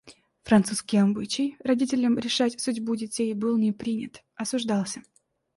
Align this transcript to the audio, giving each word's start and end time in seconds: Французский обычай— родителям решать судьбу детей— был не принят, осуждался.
Французский 0.41 0.97
обычай— 0.97 1.57
родителям 1.63 2.17
решать 2.17 2.59
судьбу 2.59 2.95
детей— 2.95 3.31
был 3.35 3.59
не 3.59 3.71
принят, 3.71 4.23
осуждался. 4.35 5.03